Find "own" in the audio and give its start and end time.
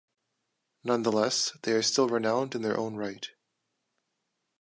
2.75-2.95